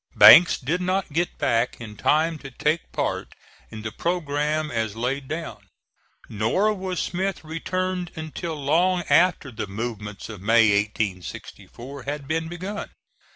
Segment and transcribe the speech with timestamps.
[0.15, 3.35] Banks did not get back in time to take part
[3.69, 5.69] in the programme as laid down.
[6.27, 12.89] Nor was Smith returned until long after the movements of May, 1864, had been begun.